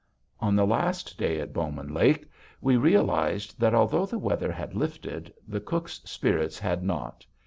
[0.39, 2.27] On the last day at Bowman Lake,
[2.59, 7.23] we realized that although the weather had lifted, the cook's spirits had not.